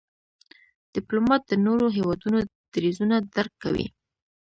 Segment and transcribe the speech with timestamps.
[0.93, 2.37] ډيپلومات د نورو هېوادونو
[2.73, 3.85] دریځونه درک کوي.